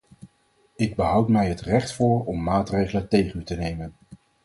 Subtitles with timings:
[0.75, 3.93] Ik behoud mij het recht voor om maatregelen tegen u te nemen.